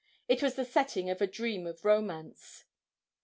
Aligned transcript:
It 0.27 0.41
was 0.41 0.55
the 0.55 0.65
setting 0.65 1.11
of 1.11 1.21
a 1.21 1.27
dream 1.27 1.67
of 1.67 1.85
romance. 1.85 2.63